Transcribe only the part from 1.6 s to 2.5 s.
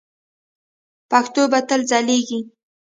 تل ځلیږي.